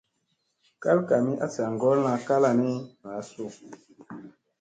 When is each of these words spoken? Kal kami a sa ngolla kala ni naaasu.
Kal 0.83 0.99
kami 1.09 1.33
a 1.45 1.47
sa 1.55 1.65
ngolla 1.73 2.13
kala 2.27 2.49
ni 2.61 2.71
naaasu. 3.01 3.45